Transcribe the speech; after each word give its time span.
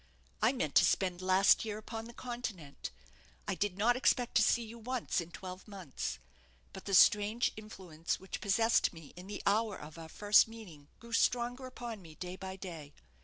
I 0.41 0.51
meant 0.51 0.73
to 0.77 0.83
spend 0.83 1.21
last 1.21 1.63
year 1.63 1.77
upon 1.77 2.05
the 2.05 2.13
Continent. 2.13 2.89
I 3.47 3.53
did 3.53 3.77
not 3.77 3.95
expect 3.95 4.33
to 4.37 4.41
see 4.41 4.63
you 4.63 4.79
once 4.79 5.21
in 5.21 5.29
twelve 5.29 5.67
months; 5.67 6.17
but 6.73 6.85
the 6.85 6.95
strange 6.95 7.51
influence 7.55 8.19
which 8.19 8.41
possessed 8.41 8.93
me 8.93 9.13
in 9.15 9.27
the 9.27 9.43
hour 9.45 9.77
of 9.77 9.99
our 9.99 10.09
first 10.09 10.47
meeting 10.47 10.87
grew 10.99 11.13
stronger 11.13 11.67
upon 11.67 12.01
me 12.01 12.15
day 12.15 12.35
by 12.35 12.55
day. 12.55 12.93